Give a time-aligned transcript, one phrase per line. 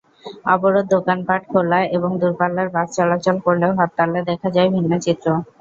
[0.45, 5.27] অবরোধে দোকানপাট খোলা এবং দূরপাল্লার বাস চলাচল করলেও হরতালে দেখা যায় ভিন্ন চিত্র।